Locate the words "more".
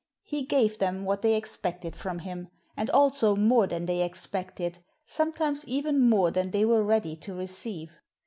3.35-3.67, 6.09-6.31